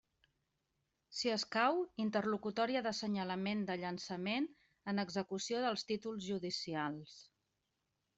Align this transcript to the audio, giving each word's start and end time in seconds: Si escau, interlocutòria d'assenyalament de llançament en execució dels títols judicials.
Si 1.17 1.31
escau, 1.33 1.75
interlocutòria 2.05 2.81
d'assenyalament 2.87 3.61
de 3.67 3.75
llançament 3.81 4.47
en 4.93 5.03
execució 5.05 5.61
dels 5.67 5.85
títols 5.93 6.27
judicials. 6.31 7.15